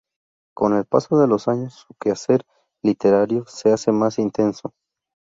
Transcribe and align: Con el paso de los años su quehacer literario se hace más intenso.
Con 0.55 0.73
el 0.73 0.85
paso 0.85 1.19
de 1.19 1.27
los 1.27 1.47
años 1.47 1.75
su 1.75 1.93
quehacer 1.93 2.43
literario 2.81 3.45
se 3.45 3.71
hace 3.71 3.91
más 3.91 4.17
intenso. 4.17 4.73